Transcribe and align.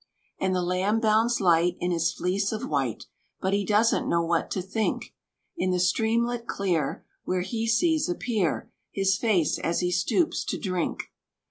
And 0.39 0.55
the 0.55 0.63
lamb 0.63 0.99
bounds 0.99 1.39
light 1.39 1.75
In 1.79 1.91
his 1.91 2.11
fleece 2.11 2.51
of 2.51 2.67
white, 2.67 3.03
But 3.39 3.53
he 3.53 3.63
doesn't 3.63 4.09
know 4.09 4.23
what 4.25 4.49
to 4.49 4.61
think, 4.63 5.13
In 5.55 5.69
the 5.69 5.79
streamlet 5.79 6.47
clear, 6.47 7.05
Where 7.23 7.41
he 7.41 7.67
sees 7.67 8.09
appear 8.09 8.71
His 8.91 9.15
face 9.15 9.59
as 9.59 9.81
he 9.81 9.91
stoops 9.91 10.43
to 10.45 10.57
drink. 10.57 11.03